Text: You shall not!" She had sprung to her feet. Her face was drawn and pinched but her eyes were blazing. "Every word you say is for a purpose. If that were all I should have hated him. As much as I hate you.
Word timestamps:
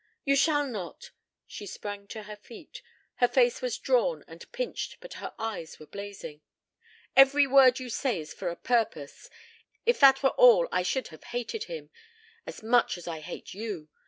You 0.25 0.35
shall 0.35 0.65
not!" 0.65 1.11
She 1.45 1.65
had 1.65 1.69
sprung 1.69 2.07
to 2.07 2.23
her 2.23 2.35
feet. 2.35 2.81
Her 3.17 3.27
face 3.27 3.61
was 3.61 3.77
drawn 3.77 4.23
and 4.27 4.51
pinched 4.51 4.97
but 4.99 5.13
her 5.21 5.35
eyes 5.37 5.77
were 5.77 5.85
blazing. 5.85 6.41
"Every 7.15 7.45
word 7.45 7.79
you 7.79 7.87
say 7.87 8.19
is 8.19 8.33
for 8.33 8.47
a 8.47 8.55
purpose. 8.55 9.29
If 9.85 9.99
that 9.99 10.23
were 10.23 10.29
all 10.31 10.67
I 10.71 10.81
should 10.81 11.09
have 11.09 11.25
hated 11.25 11.65
him. 11.65 11.91
As 12.47 12.63
much 12.63 12.97
as 12.97 13.07
I 13.07 13.19
hate 13.19 13.53
you. 13.53 13.89